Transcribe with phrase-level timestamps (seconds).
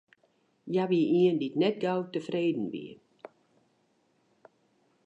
[0.71, 2.89] Hja wie ien dy't net gau tefreden wie.